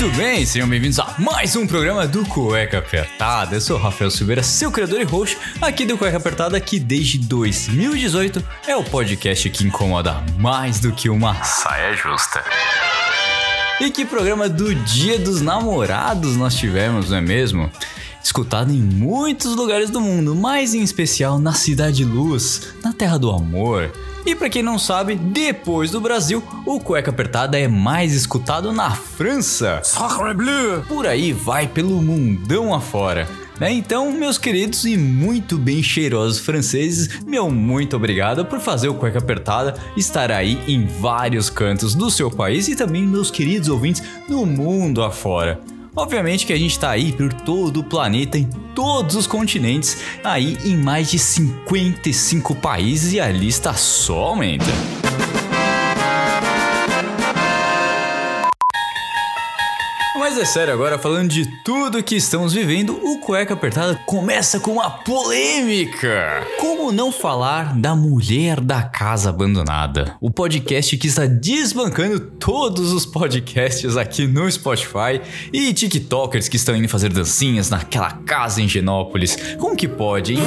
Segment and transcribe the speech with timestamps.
[0.00, 3.56] Muito bem, sejam bem-vindos a mais um programa do Cueca Apertada.
[3.56, 8.42] Eu sou Rafael Silveira, seu criador e host aqui do Cueca Apertada, que desde 2018
[8.66, 12.42] é o podcast que incomoda mais do que uma saia justa.
[13.78, 17.70] E que programa do Dia dos Namorados nós tivemos, não é mesmo?
[18.24, 23.30] Escutado em muitos lugares do mundo, mas em especial na Cidade Luz, na Terra do
[23.30, 23.92] Amor.
[24.24, 28.90] E pra quem não sabe, depois do Brasil, o Cueca Apertada é mais escutado na
[28.90, 29.80] França.
[30.86, 33.26] Por aí vai pelo mundão afora.
[33.58, 33.72] Né?
[33.72, 39.18] Então, meus queridos e muito bem cheirosos franceses, meu muito obrigado por fazer o Cueca
[39.18, 44.44] Apertada estar aí em vários cantos do seu país e também meus queridos ouvintes no
[44.46, 45.60] mundo afora.
[45.94, 50.56] Obviamente que a gente tá aí por todo o planeta, em todos os continentes, aí
[50.64, 54.99] em mais de 55 países e a lista só aumenta.
[60.32, 64.70] Mas é sério, agora falando de tudo que estamos vivendo, o Cueca Apertada começa com
[64.74, 66.46] uma polêmica.
[66.60, 70.14] Como não falar da mulher da casa abandonada?
[70.20, 75.20] O podcast que está desbancando todos os podcasts aqui no Spotify
[75.52, 79.36] e TikTokers que estão indo fazer dancinhas naquela casa em Genópolis.
[79.58, 80.40] Como que pode, hein?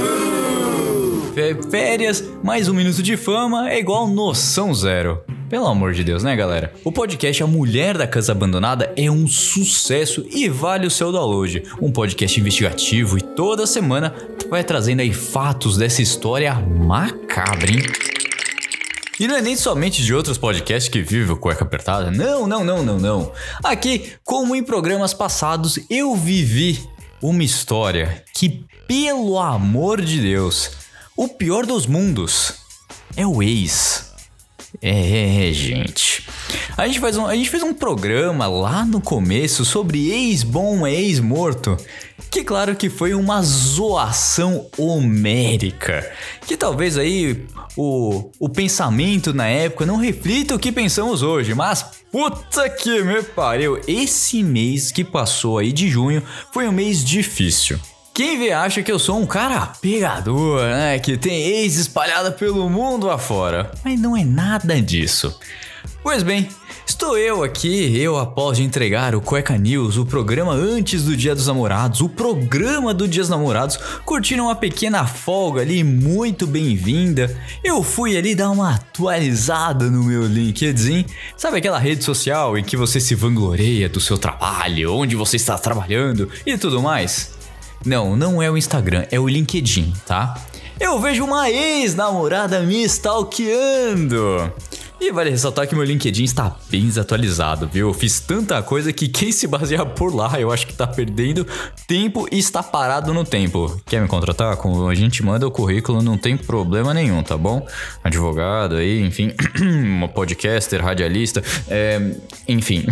[1.35, 5.21] Fé- Férias, mais um minuto de fama é igual noção zero.
[5.53, 6.73] Pelo amor de Deus, né, galera?
[6.83, 11.61] O podcast A Mulher da Casa Abandonada é um sucesso e vale o seu download.
[11.79, 14.15] Um podcast investigativo e toda semana
[14.49, 17.83] vai trazendo aí fatos dessa história macabra, hein?
[19.19, 22.09] E não é nem somente de outros podcasts que vivem o Cueca Apertada.
[22.09, 23.31] Não, não, não, não, não.
[23.63, 26.83] Aqui, como em programas passados, eu vivi
[27.21, 30.71] uma história que, pelo amor de Deus,
[31.15, 32.55] o pior dos mundos
[33.15, 34.12] é o ex.
[34.85, 36.27] É, gente.
[36.75, 41.77] A gente, faz um, a gente fez um programa lá no começo sobre ex-bom, ex-morto.
[42.29, 46.11] Que claro que foi uma zoação homérica.
[46.45, 47.45] Que talvez aí
[47.77, 51.53] o, o pensamento na época não reflita o que pensamos hoje.
[51.53, 53.79] Mas puta que me pariu.
[53.87, 56.21] Esse mês que passou aí de junho
[56.51, 57.79] foi um mês difícil.
[58.13, 60.99] Quem vê acha que eu sou um cara pegador, né?
[60.99, 63.71] Que tem ex espalhada pelo mundo afora.
[63.83, 65.35] Mas não é nada disso.
[66.03, 66.47] Pois bem,
[66.85, 71.47] estou eu aqui, eu após entregar o Cueca News, o programa antes do Dia dos
[71.47, 77.35] Namorados, o programa do Dia dos Namorados, curtindo uma pequena folga ali, muito bem-vinda.
[77.63, 81.03] Eu fui ali dar uma atualizada no meu LinkedIn,
[81.35, 85.57] sabe aquela rede social em que você se vangloria do seu trabalho, onde você está
[85.57, 87.41] trabalhando e tudo mais?
[87.85, 90.35] Não, não é o Instagram, é o LinkedIn, tá?
[90.79, 94.51] Eu vejo uma ex-namorada me stalkeando.
[94.99, 97.89] E vale ressaltar que meu LinkedIn está bem desatualizado, viu?
[97.89, 101.45] Eu fiz tanta coisa que quem se basear por lá eu acho que tá perdendo
[101.87, 103.81] tempo e está parado no tempo.
[103.85, 104.57] Quer me contratar?
[104.57, 107.67] A gente manda o currículo, não tem problema nenhum, tá bom?
[108.03, 111.99] Advogado aí, enfim, uma podcaster, radialista, é,
[112.47, 112.85] enfim.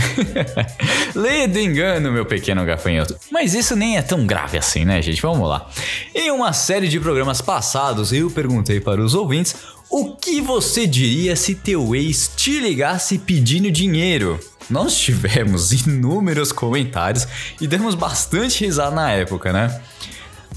[1.16, 3.16] Leia do engano, meu pequeno gafanhoto.
[3.32, 5.22] Mas isso nem é tão grave assim, né, gente?
[5.22, 5.68] Vamos lá.
[6.14, 9.56] Em uma série de programas passados, eu perguntei para os ouvintes
[9.91, 14.40] o que você diria se teu ex te ligasse pedindo dinheiro?
[14.69, 17.28] Nós tivemos inúmeros comentários
[17.59, 19.81] e demos bastante risada na época, né?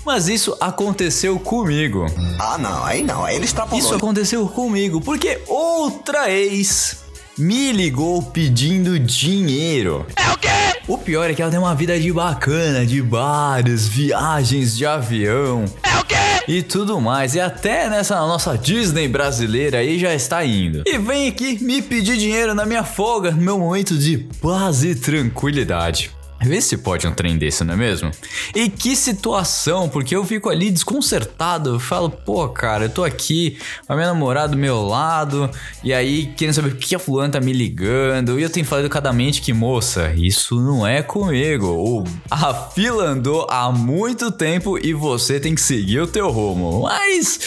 [0.07, 2.07] Mas isso aconteceu comigo.
[2.39, 3.85] Ah, não, aí não, aí ele extrapolou.
[3.85, 7.04] Isso aconteceu comigo porque outra ex
[7.39, 10.07] me ligou pedindo dinheiro.
[10.17, 10.49] É o quê?
[10.87, 15.65] O pior é que ela tem uma vida de bacana, de bares, viagens de avião.
[15.83, 16.15] É o quê?
[16.47, 17.35] E tudo mais.
[17.35, 20.83] E até nessa nossa Disney brasileira aí já está indo.
[20.87, 24.95] E vem aqui me pedir dinheiro na minha folga, no meu momento de paz e
[24.95, 26.11] tranquilidade.
[26.45, 28.11] Vê se pode um trem desse, não é mesmo?
[28.55, 31.71] E que situação, porque eu fico ali desconcertado.
[31.75, 33.59] Eu falo, pô, cara, eu tô aqui,
[33.89, 35.51] a minha namorada do meu lado,
[35.83, 38.39] e aí querendo saber por que a fulana tá me ligando.
[38.39, 41.67] E eu tenho falado educadamente que, moça, isso não é comigo.
[41.67, 46.83] O- a fila andou há muito tempo e você tem que seguir o teu rumo.
[46.83, 47.39] Mas.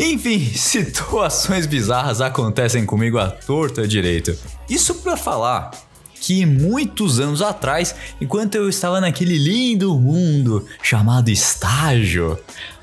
[0.00, 4.32] Enfim, situações bizarras acontecem comigo à torta direito.
[4.70, 5.72] Isso pra falar
[6.20, 12.38] que muitos anos atrás, enquanto eu estava naquele lindo mundo chamado estágio,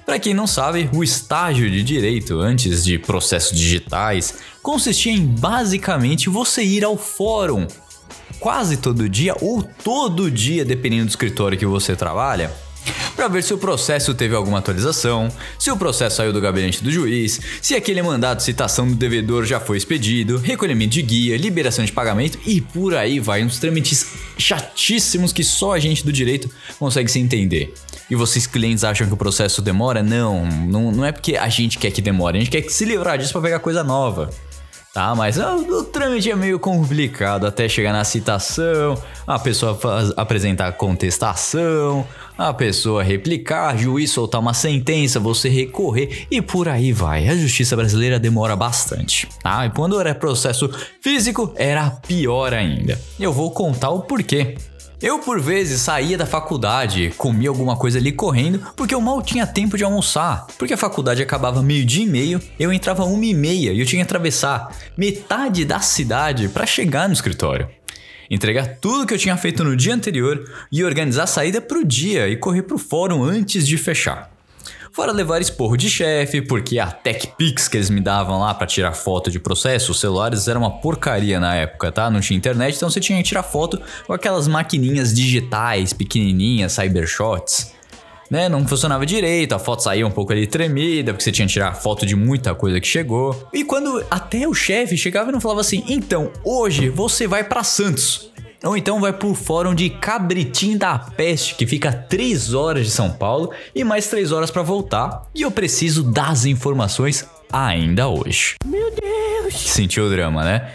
[0.06, 6.30] Para quem não sabe, o estágio de direito antes de processos digitais consistia em basicamente
[6.30, 7.66] você ir ao fórum
[8.40, 12.52] quase todo dia ou todo dia, dependendo do escritório que você trabalha,
[13.16, 16.92] para ver se o processo teve alguma atualização, se o processo saiu do gabinete do
[16.92, 21.84] juiz, se aquele mandado de citação do devedor já foi expedido, recolhimento de guia, liberação
[21.86, 26.50] de pagamento e por aí vai, uns trâmites chatíssimos que só a gente do direito
[26.78, 27.74] consegue se entender.
[28.10, 30.04] E vocês clientes acham que o processo demora?
[30.04, 33.18] Não, não, não é porque a gente quer que demore, a gente quer se livrar
[33.18, 34.30] disso para pegar coisa nova.
[34.96, 38.98] Tá, mas o, o trâmite é meio complicado até chegar na citação,
[39.28, 42.08] a pessoa faz- apresentar contestação,
[42.38, 47.28] a pessoa replicar, juiz soltar uma sentença, você recorrer e por aí vai.
[47.28, 49.66] A justiça brasileira demora bastante, tá?
[49.66, 50.70] E quando era processo
[51.02, 52.98] físico, era pior ainda.
[53.20, 54.56] Eu vou contar o porquê.
[55.02, 59.46] Eu, por vezes, saía da faculdade, comia alguma coisa ali correndo, porque eu mal tinha
[59.46, 60.48] tempo de almoçar.
[60.58, 64.04] Porque a faculdade acabava meio-dia e meio, eu entrava uma e meia e eu tinha
[64.04, 67.68] que atravessar metade da cidade para chegar no escritório.
[68.30, 72.28] Entregar tudo que eu tinha feito no dia anterior e organizar a saída pro dia
[72.28, 74.35] e correr pro fórum antes de fechar.
[74.96, 78.94] Fora levar esporro de chefe, porque a TechPix que eles me davam lá pra tirar
[78.94, 82.10] foto de processo, os celulares era uma porcaria na época, tá?
[82.10, 87.74] Não tinha internet, então você tinha que tirar foto com aquelas maquininhas digitais, pequenininhas, cybershots.
[88.32, 88.48] Né?
[88.48, 91.74] Não funcionava direito, a foto saía um pouco ali tremida, porque você tinha que tirar
[91.74, 93.50] foto de muita coisa que chegou.
[93.52, 97.66] E quando até o chefe chegava e não falava assim: "Então, hoje você vai pra
[97.66, 98.32] Santos".
[98.66, 102.92] Ou então vai pro fórum de Cabritim da Peste, que fica a 3 horas de
[102.92, 105.22] São Paulo e mais 3 horas pra voltar.
[105.36, 108.56] E eu preciso das informações ainda hoje.
[108.66, 109.54] Meu Deus!
[109.54, 110.72] Sentiu o drama, né?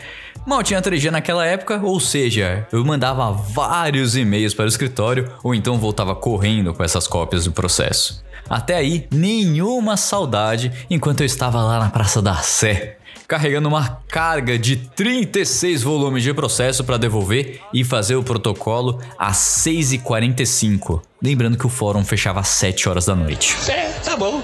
[0.47, 5.55] Mal tinha 3G naquela época, ou seja, eu mandava vários e-mails para o escritório ou
[5.55, 8.25] então voltava correndo com essas cópias do processo.
[8.49, 12.97] Até aí, nenhuma saudade enquanto eu estava lá na Praça da Sé,
[13.29, 19.37] carregando uma carga de 36 volumes de processo para devolver e fazer o protocolo às
[19.37, 21.01] 6h45.
[21.23, 23.57] Lembrando que o fórum fechava às 7 horas da noite.
[23.71, 24.43] É, tá bom.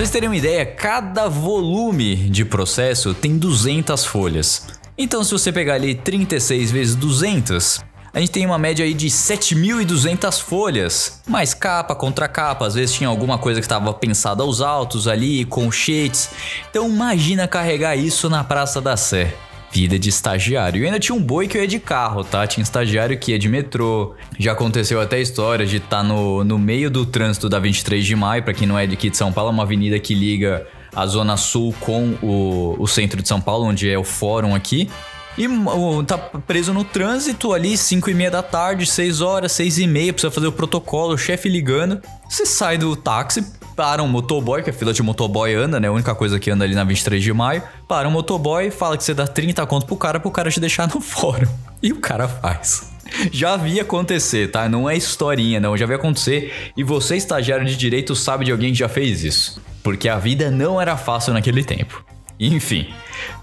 [0.00, 4.66] Vocês terem uma ideia, cada volume de processo tem 200 folhas.
[4.96, 9.08] Então, se você pegar ali 36 vezes 200, a gente tem uma média aí de
[9.08, 11.20] 7.200 folhas.
[11.28, 15.44] Mais capa, contra capa, às vezes tinha alguma coisa que estava pensada aos altos ali,
[15.44, 16.30] colchetes.
[16.70, 19.34] Então, imagina carregar isso na Praça da Sé.
[19.72, 20.82] Vida de estagiário.
[20.82, 22.46] E ainda tinha um boi que eu ia de carro, tá?
[22.46, 24.14] Tinha estagiário que ia de metrô.
[24.38, 28.16] Já aconteceu até a história de estar no, no meio do trânsito da 23 de
[28.16, 28.42] maio.
[28.42, 31.06] Pra quem não é de aqui de São Paulo, é uma avenida que liga a
[31.06, 34.90] Zona Sul com o, o centro de São Paulo, onde é o fórum aqui.
[35.38, 35.46] E
[36.06, 40.12] tá preso no trânsito ali, 5 e meia da tarde, 6 horas, 6 e meia,
[40.12, 42.00] precisa fazer o protocolo, o chefe ligando.
[42.28, 43.44] Você sai do táxi,
[43.80, 45.88] para um motoboy, que a fila de motoboy anda, né?
[45.88, 47.62] A única coisa que anda ali na 23 de maio.
[47.88, 50.86] Para um motoboy, fala que você dá 30 conto pro cara, pro cara te deixar
[50.86, 51.48] no fórum.
[51.82, 52.92] E o cara faz.
[53.32, 54.68] Já vi acontecer, tá?
[54.68, 55.78] Não é historinha, não.
[55.78, 56.72] Já vi acontecer.
[56.76, 59.58] E você, estagiário de direito, sabe de alguém que já fez isso.
[59.82, 62.04] Porque a vida não era fácil naquele tempo.
[62.40, 62.88] Enfim,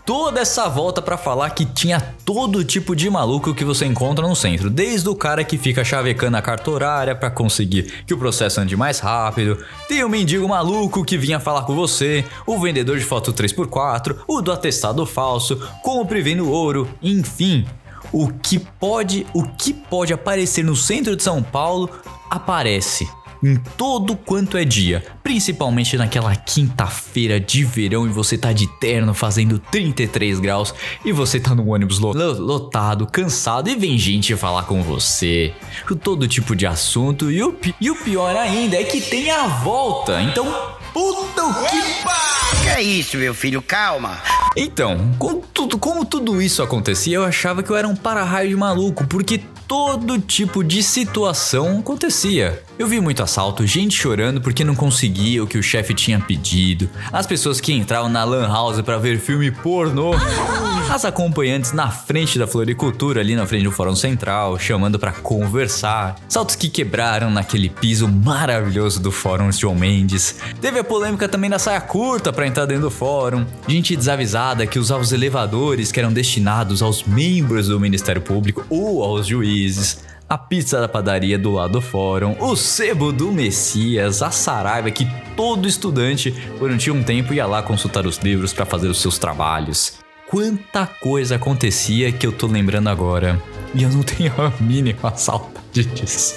[0.07, 4.35] toda essa volta pra falar que tinha todo tipo de maluco que você encontra no
[4.35, 8.59] centro, desde o cara que fica chavecando a carta horária pra conseguir que o processo
[8.59, 13.05] ande mais rápido, tem o mendigo maluco que vinha falar com você, o vendedor de
[13.05, 17.67] foto 3x4, o do atestado falso, compre vendo ouro, enfim,
[18.11, 21.87] o que pode, o que pode aparecer no centro de São Paulo
[22.31, 23.07] aparece
[23.43, 29.13] em todo quanto é dia, principalmente naquela quinta-feira de verão e você tá de terno
[29.13, 30.73] fazendo 33 graus
[31.05, 35.53] e você tá no ônibus lo- lo- lotado, cansado e vem gente falar com você,
[35.87, 39.47] com todo tipo de assunto e o, e o pior ainda é que tem a
[39.47, 40.45] volta, então
[40.93, 43.61] puta o que Que é isso, meu filho?
[43.61, 44.17] Calma.
[44.55, 48.55] então, com tudo, como tudo isso acontecia, eu achava que eu era um para-raio de
[48.55, 52.63] maluco, porque todo tipo de situação acontecia.
[52.79, 56.87] Eu vi muito assalto, gente chorando porque não conseguia o que o chefe tinha pedido,
[57.11, 60.11] as pessoas que entravam na lan house pra ver filme pornô,
[60.87, 66.17] as acompanhantes na frente da floricultura, ali na frente do Fórum Central, chamando pra conversar,
[66.29, 70.35] saltos que quebraram naquele piso maravilhoso do Fórum John Mendes.
[70.61, 74.77] Teve a polêmica também da saia curta pra entrar dentro do fórum, gente desavisada que
[74.77, 80.05] usava os elevadores que eram destinados aos membros do Ministério Público ou aos juízes.
[80.29, 85.07] A pizza da padaria do lado do fórum, o sebo do Messias, a Saraiva que
[85.37, 89.93] todo estudante, durante um tempo, ia lá consultar os livros pra fazer os seus trabalhos.
[90.29, 93.41] Quanta coisa acontecia que eu tô lembrando agora.
[93.73, 96.35] E eu não tenho a mínima saudade disso.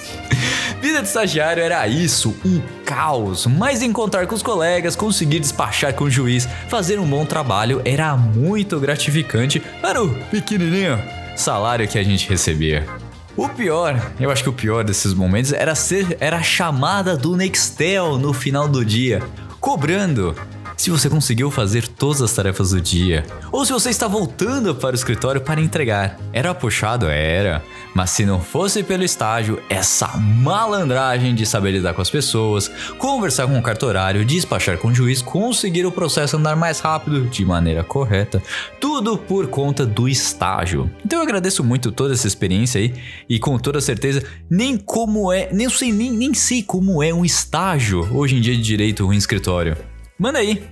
[0.81, 3.45] Vida de estagiário era isso, um caos.
[3.47, 8.17] Mas encontrar com os colegas, conseguir despachar com o juiz, fazer um bom trabalho era
[8.17, 10.97] muito gratificante para o pequenininho
[11.37, 13.00] salário que a gente recebia.
[13.37, 17.37] O pior, eu acho que o pior desses momentos era ser era a chamada do
[17.37, 19.23] Nextel no final do dia,
[19.61, 20.35] cobrando
[20.81, 24.93] se você conseguiu fazer todas as tarefas do dia, ou se você está voltando para
[24.93, 26.19] o escritório para entregar.
[26.33, 27.07] Era puxado?
[27.07, 27.63] Era.
[27.95, 33.47] Mas se não fosse pelo estágio, essa malandragem de saber lidar com as pessoas, conversar
[33.47, 37.85] com o cartorário, despachar com o juiz, conseguir o processo andar mais rápido, de maneira
[37.85, 38.43] correta,
[38.81, 40.91] tudo por conta do estágio.
[41.05, 42.95] Então eu agradeço muito toda essa experiência aí
[43.29, 47.23] e com toda certeza, nem como é, nem sei nem, nem sei como é um
[47.23, 49.90] estágio hoje em dia de direito em escritório.
[50.21, 50.63] Manda aí.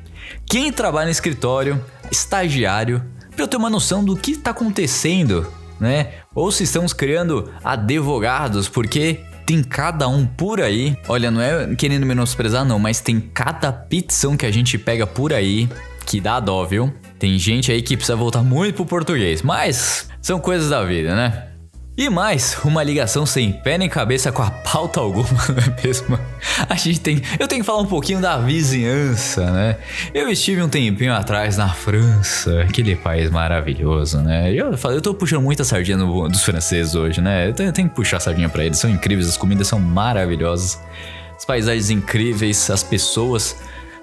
[0.44, 3.02] Quem trabalha no escritório, estagiário,
[3.34, 5.50] para eu ter uma noção do que está acontecendo,
[5.80, 6.16] né?
[6.34, 10.94] Ou se estamos criando advogados, porque tem cada um por aí.
[11.08, 15.32] Olha, não é querendo menosprezar não, mas tem cada petição que a gente pega por
[15.32, 15.66] aí
[16.04, 16.92] que dá dó, viu?
[17.18, 21.47] Tem gente aí que precisa voltar muito pro português, mas são coisas da vida, né?
[21.98, 26.16] E mais, uma ligação sem pé nem cabeça com a pauta alguma, não é mesmo?
[26.68, 27.20] A gente tem.
[27.40, 29.76] Eu tenho que falar um pouquinho da vizinhança, né?
[30.14, 34.52] Eu estive um tempinho atrás na França, aquele país maravilhoso, né?
[34.52, 37.48] Eu, eu tô puxando muita sardinha dos franceses hoje, né?
[37.48, 40.80] Eu tenho, eu tenho que puxar sardinha pra eles, são incríveis, as comidas são maravilhosas,
[41.36, 43.56] as paisagens incríveis, as pessoas.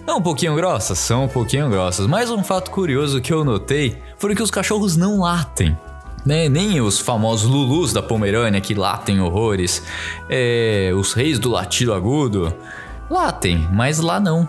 [0.06, 2.08] Não um pouquinho grossas, são um pouquinho grossas.
[2.08, 5.78] Mas um fato curioso que eu notei foi que os cachorros não latem
[6.26, 6.50] né?
[6.50, 9.84] Nem os famosos Lulus da Pomerânia que latem horrores,
[10.30, 12.54] é, os reis do latido agudo
[13.10, 14.48] latem, mas lá não.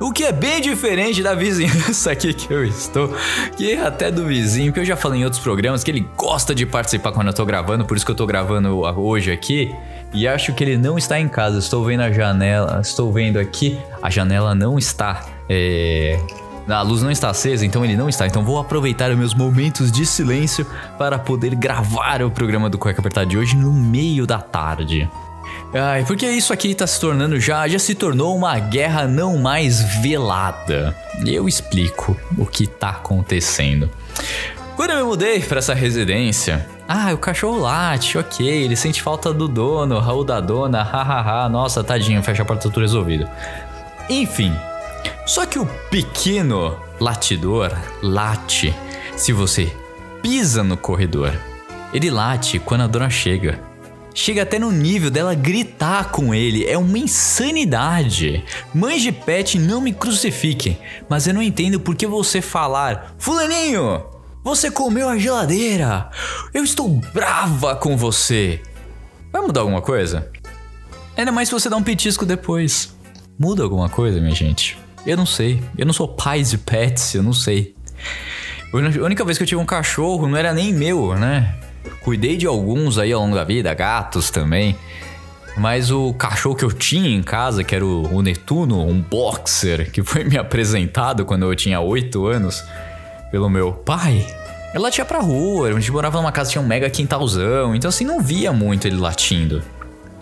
[0.00, 3.12] O que é bem diferente da vizinhança aqui que eu estou,
[3.56, 6.64] que até do vizinho, que eu já falei em outros programas que ele gosta de
[6.64, 9.74] participar quando eu tô gravando, por isso que eu tô gravando hoje aqui.
[10.14, 11.58] E acho que ele não está em casa.
[11.58, 16.18] Estou vendo a janela, estou vendo aqui, a janela não está é,
[16.68, 18.26] a luz não está acesa, então ele não está.
[18.26, 20.66] Então vou aproveitar os meus momentos de silêncio
[20.98, 25.08] para poder gravar o programa do Cueca Apertada de hoje no meio da tarde.
[25.72, 29.82] Ai, porque isso aqui tá se tornando já, já se tornou uma guerra não mais
[30.00, 30.96] velada.
[31.26, 33.90] Eu explico o que tá acontecendo.
[34.76, 39.34] Quando eu me mudei para essa residência, ah, o cachorro late, ok, ele sente falta
[39.34, 43.28] do dono, ou da dona, hahaha, nossa, tadinho, fecha a porta, tudo resolvido.
[44.08, 44.54] Enfim,
[45.28, 47.70] só que o pequeno latidor
[48.02, 48.74] late
[49.14, 49.70] se você
[50.22, 51.38] pisa no corredor.
[51.92, 53.60] Ele late quando a dona chega.
[54.14, 56.64] Chega até no nível dela gritar com ele.
[56.64, 58.42] É uma insanidade.
[58.72, 60.78] Mães de pet não me crucifiquem,
[61.10, 64.02] mas eu não entendo por que você falar: Fulaninho,
[64.42, 66.08] você comeu a geladeira.
[66.54, 68.62] Eu estou brava com você.
[69.30, 70.32] Vai mudar alguma coisa?
[71.14, 72.96] Ainda mais se você dá um petisco depois.
[73.38, 74.87] Muda alguma coisa, minha gente?
[75.08, 75.62] Eu não sei.
[75.78, 77.74] Eu não sou pai de pets, eu não sei.
[78.70, 81.54] A única vez que eu tive um cachorro não era nem meu, né?
[82.02, 84.76] Cuidei de alguns aí ao longo da vida, gatos também.
[85.56, 90.02] Mas o cachorro que eu tinha em casa, que era o, Netuno, um boxer, que
[90.02, 92.62] foi me apresentado quando eu tinha 8 anos
[93.30, 94.26] pelo meu pai.
[94.74, 97.88] Ela latia pra rua, a gente morava numa casa que tinha um mega quintalzão, então
[97.88, 99.62] assim não via muito ele latindo.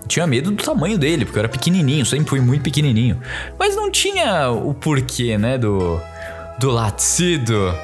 [0.07, 3.21] Tinha medo do tamanho dele, porque eu era pequenininho, sempre fui muito pequenininho.
[3.59, 6.01] Mas não tinha o porquê, né, do,
[6.59, 7.75] do latido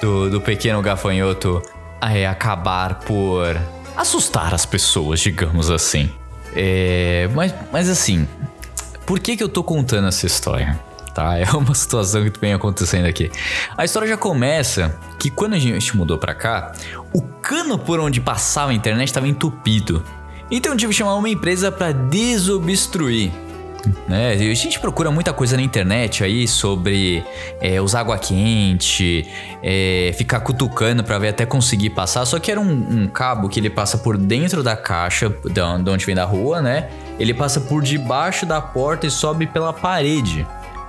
[0.00, 1.62] do, do pequeno gafanhoto
[2.00, 3.56] é, acabar por
[3.96, 6.10] assustar as pessoas, digamos assim.
[6.54, 8.26] É, mas, mas assim,
[9.04, 10.78] por que, que eu tô contando essa história?
[11.14, 13.30] Tá, é uma situação que vem acontecendo aqui.
[13.76, 16.72] A história já começa que quando a gente mudou pra cá,
[17.12, 20.02] o cano por onde passava a internet estava entupido.
[20.50, 23.30] Então eu tive que chamar uma empresa para desobstruir.
[24.06, 24.32] Né?
[24.32, 27.22] A gente procura muita coisa na internet aí sobre
[27.60, 29.26] é, usar água quente,
[29.62, 32.24] é, ficar cutucando para ver até conseguir passar.
[32.24, 36.04] Só que era um, um cabo que ele passa por dentro da caixa, de onde
[36.04, 36.88] vem da rua, né?
[37.18, 40.46] Ele passa por debaixo da porta e sobe pela parede.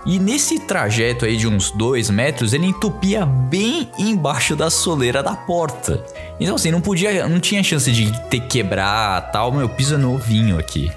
[0.10, 5.36] E nesse trajeto aí de uns 2 metros, ele entupia bem embaixo da soleira da
[5.36, 6.04] porta.
[6.40, 9.52] Então assim, não podia, não tinha chance de ter que quebrar tal.
[9.52, 10.92] Meu piso é novinho aqui.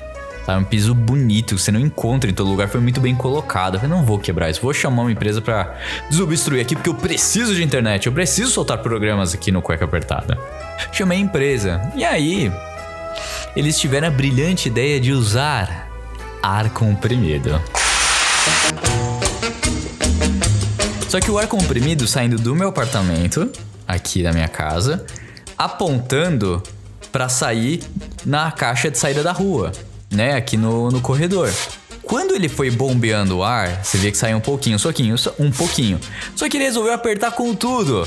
[0.47, 3.75] Tá um piso bonito, você não encontra em todo lugar, foi muito bem colocado.
[3.75, 5.77] Eu falei, não vou quebrar isso, vou chamar uma empresa pra
[6.09, 10.39] desobstruir aqui, porque eu preciso de internet, eu preciso soltar programas aqui no Cueca Apertada.
[10.91, 12.51] Chamei a empresa, e aí
[13.55, 15.87] eles tiveram a brilhante ideia de usar
[16.43, 17.61] ar comprimido.
[21.13, 23.53] Só que o ar comprimido saindo do meu apartamento,
[23.87, 25.05] aqui da minha casa,
[25.59, 26.63] apontando
[27.13, 27.83] pra sair
[28.25, 29.73] na caixa de saída da rua,
[30.11, 30.35] né?
[30.37, 31.51] Aqui no, no corredor.
[32.03, 35.51] Quando ele foi bombeando o ar, você vê que saiu um pouquinho, soquinho, só- um
[35.51, 36.01] pouquinho.
[36.35, 38.07] Só que ele resolveu apertar com tudo.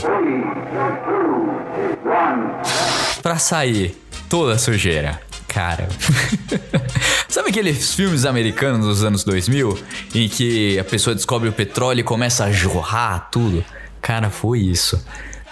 [3.21, 3.95] Pra sair
[4.27, 5.21] toda a sujeira.
[5.47, 5.87] Cara.
[7.27, 9.77] Sabe aqueles filmes americanos dos anos 2000
[10.13, 13.63] em que a pessoa descobre o petróleo e começa a jorrar tudo?
[14.01, 15.03] Cara, foi isso.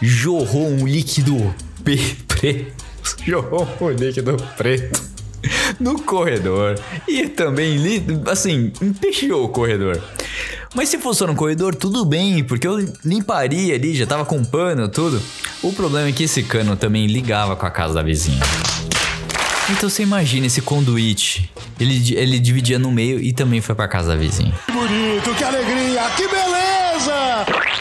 [0.01, 1.53] Jorrou um líquido
[1.83, 2.73] preto.
[3.25, 5.13] Jorrou um líquido preto
[5.79, 7.77] no corredor e também
[8.31, 10.01] assim empesteou o corredor.
[10.73, 14.87] Mas se fosse no corredor, tudo bem, porque eu limparia ali, já tava com pano,
[14.87, 15.21] tudo.
[15.61, 18.41] O problema é que esse cano também ligava com a casa da vizinha.
[19.69, 21.49] Então você imagina esse conduíte.
[21.79, 24.53] Ele, ele dividia no meio e também foi pra casa da vizinha.
[24.71, 26.42] bonito, que alegria, que beleza!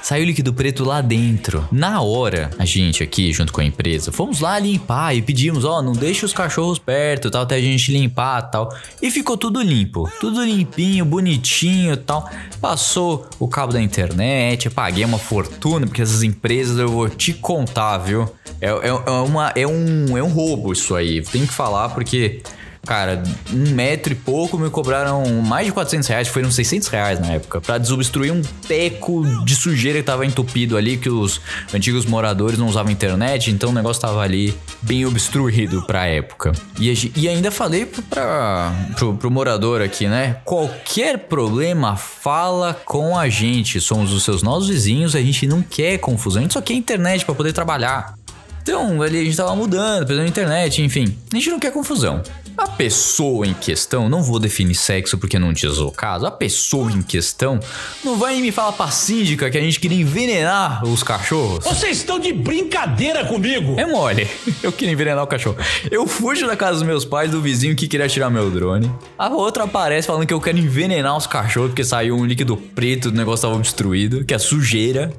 [0.03, 1.67] Saiu líquido preto lá dentro.
[1.71, 5.81] Na hora, a gente aqui, junto com a empresa, fomos lá limpar e pedimos, ó,
[5.81, 8.75] não deixe os cachorros perto, tal, até a gente limpar tal.
[9.01, 10.11] E ficou tudo limpo.
[10.21, 12.29] Tudo limpinho, bonitinho tal.
[12.61, 17.99] Passou o cabo da internet, paguei uma fortuna, porque essas empresas eu vou te contar,
[17.99, 18.29] viu?
[18.61, 21.23] É, é, é uma, é, um, é um roubo isso aí.
[21.23, 22.43] Tem que falar porque.
[22.85, 23.23] Cara,
[23.53, 27.61] um metro e pouco me cobraram mais de 400 reais, foram 600 reais na época,
[27.61, 31.41] pra desobstruir um teco de sujeira que tava entupido ali, que os
[31.73, 36.51] antigos moradores não usavam internet, então o negócio tava ali bem obstruído pra época.
[36.79, 40.39] E, e ainda falei pra, pro, pro morador aqui, né?
[40.45, 43.81] Qualquer problema, fala com a gente.
[43.81, 47.25] Somos os seus novos vizinhos, a gente não quer confusão, a gente só quer internet
[47.25, 48.15] pra poder trabalhar.
[48.63, 51.17] Então, ali a gente tava mudando, precisando de internet, enfim.
[51.33, 52.23] A gente não quer confusão.
[52.63, 56.93] A pessoa em questão, não vou definir sexo porque não diz o caso, a pessoa
[56.93, 57.59] em questão
[58.05, 61.65] não vai me falar pra síndica que a gente queria envenenar os cachorros.
[61.65, 63.75] Vocês estão de brincadeira comigo!
[63.81, 64.31] É mole.
[64.63, 65.57] Eu queria envenenar o cachorro.
[65.91, 68.89] Eu fujo da casa dos meus pais, do vizinho que queria tirar meu drone.
[69.19, 73.09] A outra aparece falando que eu quero envenenar os cachorros porque saiu um líquido preto,
[73.09, 75.13] o negócio tava obstruído, que é sujeira.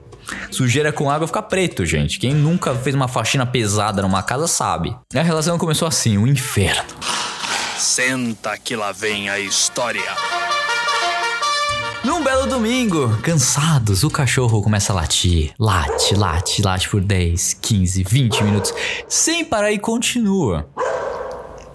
[0.49, 2.19] Sujeira com água fica preto, gente.
[2.19, 4.95] Quem nunca fez uma faxina pesada numa casa sabe.
[5.13, 6.93] E a relação começou assim, um inferno.
[7.84, 10.02] Senta que lá vem a história.
[12.02, 15.52] Num belo domingo, cansados, o cachorro começa a latir.
[15.60, 18.74] Late, late, late por 10, 15, 20 minutos,
[19.06, 20.65] sem parar e continua.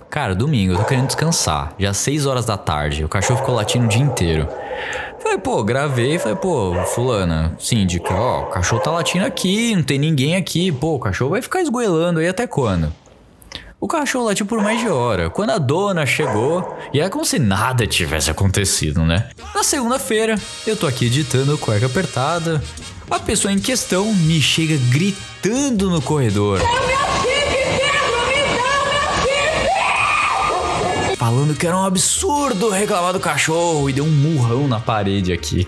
[0.09, 1.75] Cara, domingo, eu tô querendo descansar.
[1.79, 4.49] Já 6 horas da tarde, o cachorro ficou latindo o dia inteiro.
[5.23, 9.99] Falei, pô, gravei, falei, pô, fulana, síndica, ó, o cachorro tá latindo aqui, não tem
[9.99, 12.90] ninguém aqui, pô, o cachorro vai ficar esgoelando aí até quando?
[13.80, 15.30] O cachorro latiu por mais de hora.
[15.30, 19.28] Quando a dona chegou, e é como se nada tivesse acontecido, né?
[19.54, 20.34] Na segunda-feira,
[20.66, 22.60] eu tô aqui editando cueca apertada.
[23.08, 26.60] A pessoa em questão me chega gritando no corredor.
[31.16, 35.66] Falando que era um absurdo reclamar do cachorro e deu um murrão na parede aqui.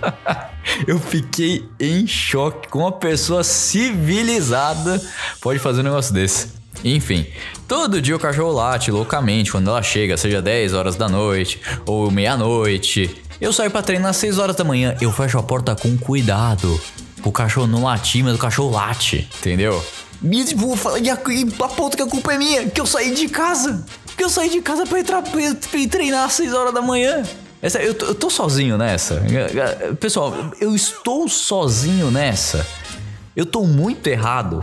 [0.86, 5.00] Eu fiquei em choque com uma pessoa civilizada
[5.40, 6.57] pode fazer um negócio desse.
[6.84, 7.26] Enfim,
[7.66, 12.10] todo dia o cachorro late loucamente quando ela chega, seja 10 horas da noite ou
[12.10, 13.10] meia-noite.
[13.40, 16.80] Eu saio pra treinar às 6 horas da manhã, eu fecho a porta com cuidado.
[17.24, 19.84] O cachorro não latir, mas o cachorro late, entendeu?
[20.22, 23.14] E tipo, e a, e a ponta que a culpa é minha, que eu saí
[23.14, 23.84] de casa.
[24.16, 26.74] Que eu saí de casa pra ir, tra- pra pra ir treinar às 6 horas
[26.74, 27.22] da manhã.
[27.62, 29.20] Essa, eu, eu tô sozinho nessa.
[30.00, 32.64] Pessoal, eu estou sozinho nessa.
[33.36, 34.60] Eu tô muito errado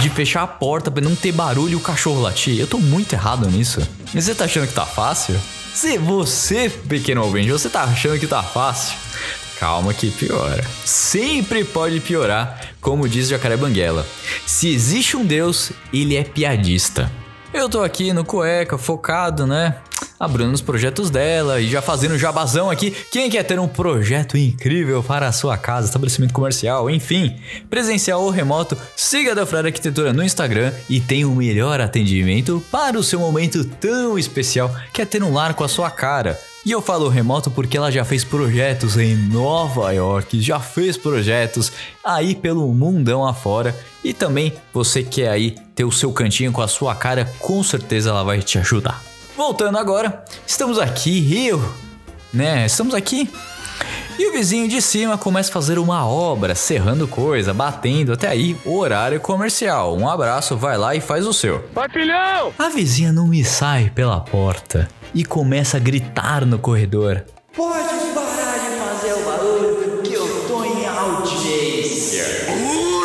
[0.00, 2.58] de fechar a porta pra não ter barulho e o cachorro latir.
[2.58, 3.86] Eu tô muito errado nisso.
[4.14, 5.38] E você tá achando que tá fácil?
[5.74, 8.96] Se você, pequeno ouvinte, você tá achando que tá fácil?
[9.58, 10.64] Calma que piora.
[10.84, 14.06] Sempre pode piorar, como diz Jacaré Banguela.
[14.46, 17.12] Se existe um Deus, ele é piadista.
[17.52, 19.76] Eu tô aqui no cueca, focado, né?
[20.20, 22.94] Abrindo os projetos dela e já fazendo jabazão aqui.
[23.10, 28.28] Quem quer ter um projeto incrível para a sua casa, estabelecimento comercial, enfim, presencial ou
[28.28, 33.18] remoto, siga a Delfrade Arquitetura no Instagram e tenha o melhor atendimento para o seu
[33.18, 36.38] momento tão especial que é ter um lar com a sua cara.
[36.66, 41.72] E eu falo remoto porque ela já fez projetos em Nova York, já fez projetos
[42.04, 43.74] aí pelo mundão afora.
[44.04, 48.10] E também você quer aí ter o seu cantinho com a sua cara, com certeza
[48.10, 49.09] ela vai te ajudar.
[49.40, 51.64] Voltando agora, estamos aqui, eu,
[52.30, 52.66] né?
[52.66, 53.26] Estamos aqui.
[54.18, 58.54] E o vizinho de cima começa a fazer uma obra, serrando coisa, batendo, até aí,
[58.66, 59.96] horário comercial.
[59.96, 61.66] Um abraço, vai lá e faz o seu.
[61.72, 62.52] Vai, filhão!
[62.58, 67.24] A vizinha não me sai pela porta e começa a gritar no corredor.
[67.56, 72.24] Pode parar de fazer o barulho que eu tô em audiência.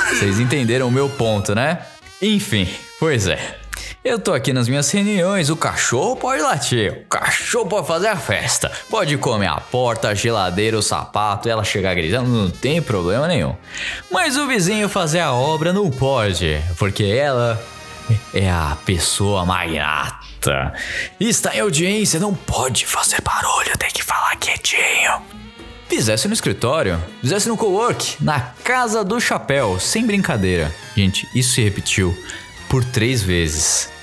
[0.09, 1.79] Vocês entenderam o meu ponto, né?
[2.21, 2.67] Enfim,
[2.99, 3.64] pois é.
[4.05, 8.15] Eu tô aqui nas minhas reuniões, o cachorro pode latir, o cachorro pode fazer a
[8.15, 13.27] festa, pode comer a porta, a geladeira, o sapato, ela chegar gritando, não tem problema
[13.27, 13.55] nenhum.
[14.11, 17.59] Mas o vizinho fazer a obra não pode, porque ela
[18.31, 20.71] é a pessoa magnata.
[21.19, 25.19] Está em audiência, não pode fazer barulho, tem que falar quietinho.
[25.89, 30.71] Fizesse no escritório, fizesse no cowork, na casa do chapéu, sem brincadeira.
[30.95, 32.15] Gente, isso se repetiu
[32.69, 33.94] por três vezes.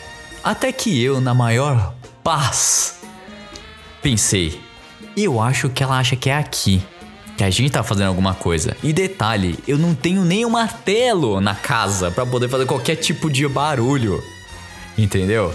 [0.42, 3.00] Até que eu, na maior paz,
[4.02, 4.61] pensei:
[5.16, 6.83] eu acho que ela acha que é aqui.
[7.37, 8.76] Que a gente tá fazendo alguma coisa.
[8.83, 13.31] E detalhe, eu não tenho nem um martelo na casa pra poder fazer qualquer tipo
[13.31, 14.22] de barulho.
[14.98, 15.55] Entendeu?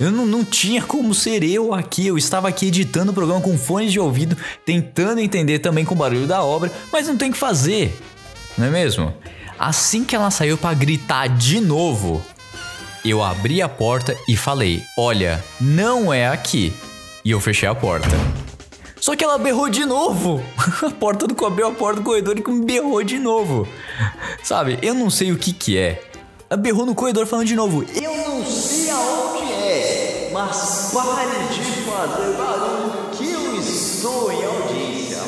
[0.00, 2.06] Eu não, não tinha como ser eu aqui.
[2.06, 5.98] Eu estava aqui editando o programa com fones de ouvido, tentando entender também com o
[5.98, 8.00] barulho da obra, mas não tem que fazer.
[8.56, 9.12] Não é mesmo?
[9.58, 12.24] Assim que ela saiu pra gritar de novo,
[13.10, 16.72] eu abri a porta e falei: Olha, não é aqui.
[17.24, 18.08] E eu fechei a porta.
[19.00, 20.42] Só que ela berrou de novo.
[20.84, 23.66] A porta do abriu a porta do corredor e berrou de novo.
[24.42, 26.02] Sabe, eu não sei o que que é.
[26.50, 27.84] Ela berrou no corredor falando de novo.
[27.94, 35.22] Eu não sei aonde é, mas pare de fazer barulho que eu estou em audiência.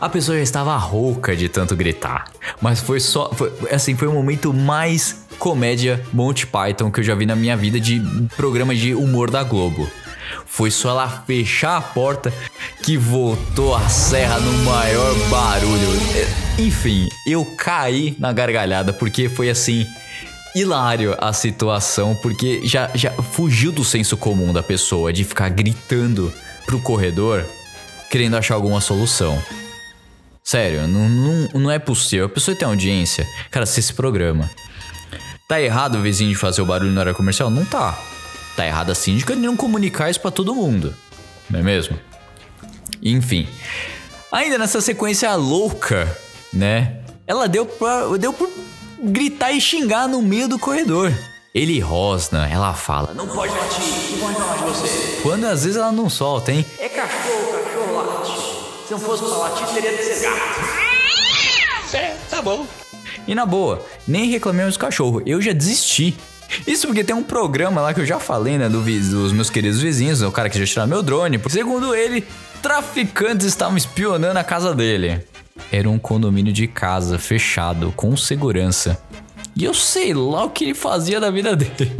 [0.00, 2.26] A pessoa já estava rouca de tanto gritar.
[2.60, 3.30] Mas foi só.
[3.32, 7.56] Foi, assim, foi o momento mais comédia Monty Python que eu já vi na minha
[7.56, 8.02] vida de
[8.36, 9.88] programa de humor da Globo.
[10.46, 12.32] Foi só ela fechar a porta
[12.82, 15.90] que voltou a serra no maior barulho.
[16.58, 19.86] Enfim, eu caí na gargalhada porque foi assim
[20.54, 26.32] hilário a situação, porque já, já fugiu do senso comum da pessoa de ficar gritando
[26.64, 27.44] pro corredor
[28.08, 29.42] querendo achar alguma solução.
[30.42, 32.26] Sério, não, não, não é possível.
[32.26, 33.26] A pessoa tem audiência.
[33.50, 34.48] Cara, se esse programa.
[35.54, 37.48] Tá errado o vizinho de fazer o barulho na área comercial?
[37.48, 37.96] Não tá.
[38.56, 40.92] Tá errado a síndica de não comunicar isso pra todo mundo.
[41.48, 41.96] Não é mesmo?
[43.00, 43.48] Enfim.
[44.32, 46.18] Ainda nessa sequência louca,
[46.52, 47.04] né?
[47.24, 48.04] Ela deu pra.
[48.18, 48.48] Deu pra
[48.98, 51.12] gritar e xingar no meio do corredor.
[51.54, 55.20] Ele rosna, ela fala, não pode latir, que pode falar de você.
[55.22, 56.66] Quando às vezes ela não solta, hein?
[56.80, 58.88] É cachorro, cachorro late.
[58.88, 61.96] Se não fosse pra latir, teria que ser gato.
[61.96, 62.66] É, tá bom.
[63.26, 66.16] E na boa, nem reclamemos do cachorro, eu já desisti.
[66.66, 69.80] Isso porque tem um programa lá que eu já falei, né, do, dos meus queridos
[69.80, 71.40] vizinhos, o cara que já tirou meu drone.
[71.48, 72.24] Segundo ele,
[72.62, 75.20] traficantes estavam espionando a casa dele.
[75.72, 79.00] Era um condomínio de casa, fechado, com segurança.
[79.56, 81.92] E eu sei lá o que ele fazia da vida dele.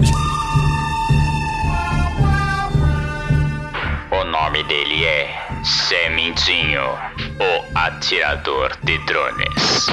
[4.11, 9.87] O nome dele é Semindinho, o atirador de drones.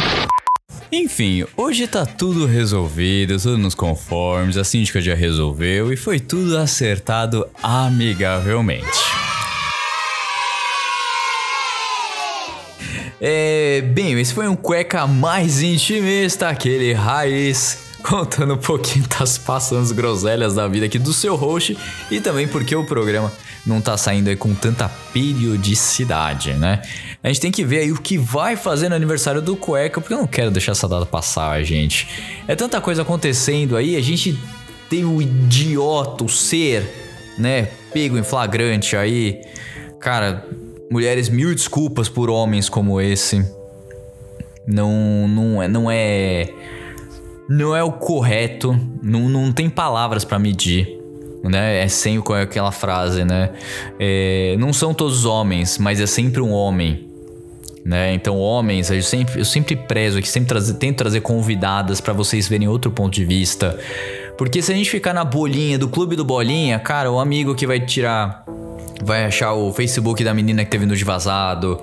[0.94, 6.58] Enfim, hoje tá tudo resolvido, tudo nos conformes, a síndica já resolveu e foi tudo
[6.58, 8.86] acertado amigavelmente.
[13.22, 19.94] É, bem, esse foi um cueca mais intimista, aquele raiz, contando um pouquinho das passantes
[19.94, 21.78] groselhas da vida aqui do seu host
[22.10, 23.32] e também porque o programa
[23.66, 26.82] não tá saindo aí com tanta periodicidade, né?
[27.24, 30.14] A gente tem que ver aí o que vai fazer no aniversário do cueca, porque
[30.14, 32.08] eu não quero deixar essa data passar, gente.
[32.48, 34.38] É tanta coisa acontecendo aí, a gente
[34.90, 39.42] tem o idiota, o ser, né, pego em flagrante aí.
[40.00, 40.46] Cara,
[40.90, 43.46] mulheres, mil desculpas por homens como esse.
[44.68, 46.50] Não, não, é, não é.
[47.48, 48.78] Não é o correto.
[49.02, 51.01] Não, não tem palavras pra medir.
[51.44, 51.84] Né?
[51.84, 53.50] É sem o- aquela frase, né?
[54.00, 57.08] É, não são todos homens, mas é sempre um homem.
[57.84, 58.14] Né?
[58.14, 62.48] Então, homens, eu sempre, eu sempre prezo aqui, sempre trazer, tento trazer convidadas pra vocês
[62.48, 63.78] verem outro ponto de vista.
[64.38, 67.66] Porque se a gente ficar na bolinha do clube do bolinha, cara, o amigo que
[67.66, 68.46] vai tirar
[69.04, 71.82] vai achar o Facebook da menina que teve no vazado,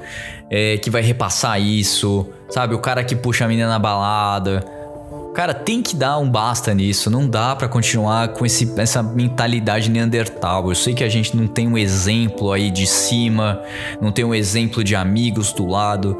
[0.49, 2.77] é, que vai repassar isso, sabe?
[2.77, 4.65] O cara que puxa a menina na balada.
[5.39, 7.09] Cara, tem que dar um basta nisso.
[7.09, 10.69] Não dá pra continuar com esse, essa mentalidade neandertal.
[10.69, 13.63] Eu sei que a gente não tem um exemplo aí de cima,
[14.01, 16.19] não tem um exemplo de amigos do lado,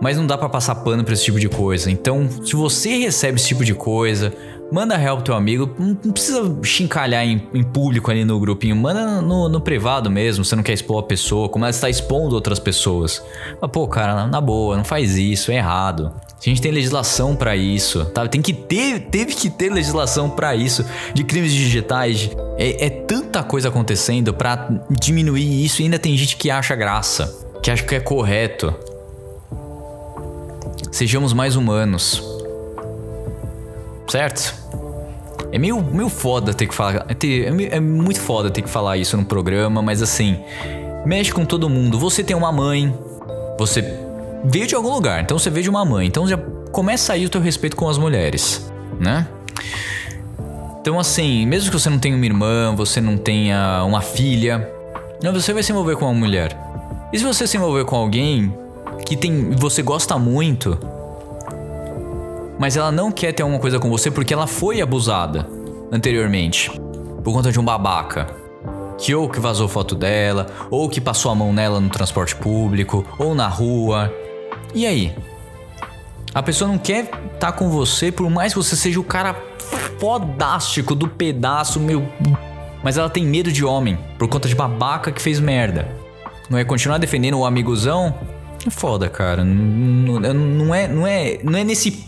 [0.00, 1.90] mas não dá pra passar pano pra esse tipo de coisa.
[1.90, 4.32] Então, se você recebe esse tipo de coisa,
[4.70, 5.74] manda real pro teu amigo.
[5.76, 8.76] Não, não precisa chincalhar em, em público ali no grupinho.
[8.76, 10.44] Manda no, no privado mesmo.
[10.44, 13.20] Você não quer expor a pessoa, como ela está expondo outras pessoas.
[13.60, 16.12] Mas, pô, cara, na, na boa, não faz isso, é errado.
[16.40, 18.26] A gente tem legislação pra isso, tá?
[18.26, 22.30] Tem que ter, teve que ter legislação pra isso, de crimes digitais.
[22.56, 27.46] É, é tanta coisa acontecendo pra diminuir isso e ainda tem gente que acha graça,
[27.62, 28.74] que acha que é correto.
[30.90, 32.22] Sejamos mais humanos.
[34.08, 34.54] Certo?
[35.52, 37.06] É meio, meio foda ter que falar.
[37.06, 40.38] É, é é muito foda ter que falar isso no programa, mas assim,
[41.04, 41.98] mexe com todo mundo.
[41.98, 42.96] Você tem uma mãe,
[43.58, 44.09] você
[44.44, 46.38] veio de algum lugar, então você veio de uma mãe, então já
[46.72, 49.26] começa aí o teu respeito com as mulheres, né?
[50.80, 54.70] Então assim, mesmo que você não tenha uma irmã, você não tenha uma filha,
[55.22, 56.56] não, você vai se envolver com uma mulher.
[57.12, 58.54] E se você se envolver com alguém
[59.04, 60.78] que tem você gosta muito,
[62.58, 65.46] mas ela não quer ter alguma coisa com você porque ela foi abusada
[65.92, 66.70] anteriormente
[67.22, 68.28] por conta de um babaca.
[68.96, 73.04] Que ou que vazou foto dela, ou que passou a mão nela no transporte público,
[73.18, 74.12] ou na rua.
[74.74, 75.12] E aí?
[76.34, 79.34] A pessoa não quer estar com você por mais que você seja o cara
[79.98, 82.06] fodástico do pedaço, meu.
[82.82, 85.88] Mas ela tem medo de homem por conta de babaca que fez merda.
[86.48, 88.14] Não é continuar defendendo o amigozão?
[88.66, 89.44] É foda, cara.
[89.44, 92.04] Não, não- não é, não, é, não é nesse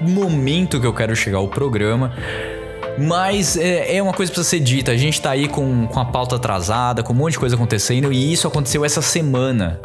[0.00, 2.12] momento que eu quero chegar ao programa.
[2.96, 4.92] Mas é, é uma coisa que precisa ser dita.
[4.92, 8.12] A gente tá aí com, com a pauta atrasada, com um monte de coisa acontecendo,
[8.12, 9.80] e isso aconteceu essa semana.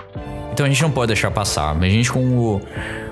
[0.60, 1.74] Então a gente não pode deixar passar.
[1.74, 2.62] A gente, como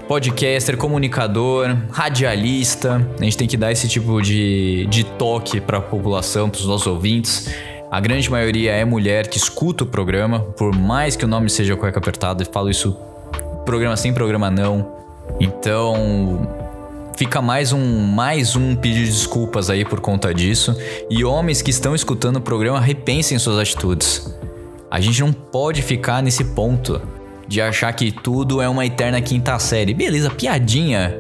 [0.06, 6.50] podcaster, comunicador, radialista, a gente tem que dar esse tipo de, de toque pra população,
[6.50, 7.50] pros nossos ouvintes.
[7.90, 11.74] A grande maioria é mulher que escuta o programa, por mais que o nome seja
[11.78, 12.98] Cueca Apertada, eu falo isso
[13.66, 14.92] programa sim, programa não.
[15.40, 16.50] Então,
[17.16, 20.76] fica mais um mais um pedido de desculpas aí por conta disso.
[21.10, 24.38] E homens que estão escutando o programa, repensem suas atitudes.
[24.92, 27.02] A gente não pode ficar nesse ponto
[27.48, 29.94] de achar que tudo é uma eterna quinta série.
[29.94, 31.16] Beleza, piadinha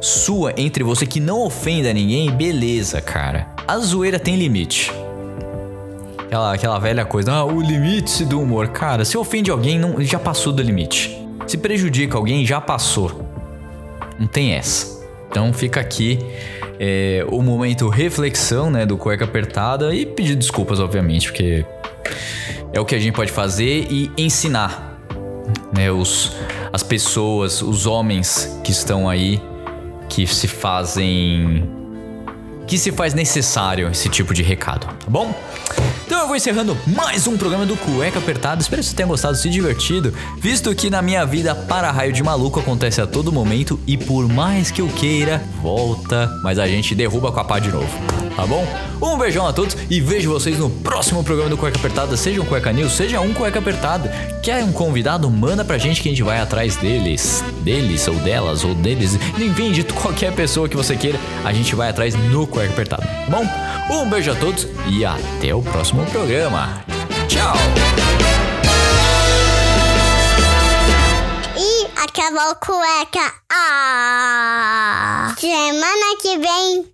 [0.00, 3.48] sua entre você que não ofenda ninguém, beleza, cara.
[3.66, 4.92] A zoeira tem limite.
[6.18, 8.68] Aquela, aquela velha coisa, ah, o limite do humor.
[8.68, 11.16] Cara, se ofende alguém, não, já passou do limite.
[11.46, 13.30] Se prejudica alguém, já passou.
[14.18, 15.02] Não tem essa.
[15.30, 16.18] Então fica aqui
[16.78, 21.64] é, o momento reflexão, né, do cueca apertada e pedir desculpas, obviamente, porque
[22.72, 24.93] é o que a gente pode fazer e ensinar,
[25.76, 26.32] né, os,
[26.72, 29.42] as pessoas, os homens que estão aí,
[30.08, 31.68] que se fazem
[32.66, 35.34] que se faz necessário esse tipo de recado, tá bom?
[36.14, 38.62] Então eu vou encerrando mais um programa do Cueca Apertado.
[38.62, 42.60] Espero que você tenha gostado, se divertido, visto que na minha vida para-raio de maluco
[42.60, 47.32] acontece a todo momento e por mais que eu queira, volta, mas a gente derruba
[47.32, 47.88] com a pá de novo,
[48.36, 48.64] tá bom?
[49.02, 52.44] Um beijão a todos e vejo vocês no próximo programa do Cueca Apertada, seja um
[52.44, 54.08] Cueca News, seja um Cueca Apertado.
[54.40, 55.28] Quer um convidado?
[55.28, 59.72] Manda pra gente que a gente vai atrás deles, deles ou delas ou deles, enfim,
[59.72, 63.44] de qualquer pessoa que você queira, a gente vai atrás no Cueca Apertado, tá bom?
[63.90, 66.84] Um beijo a todos e até o próximo programa.
[67.28, 67.54] Tchau!
[71.56, 73.32] E acabou cueca.
[73.52, 75.34] Ah!
[75.38, 76.93] Semana que vem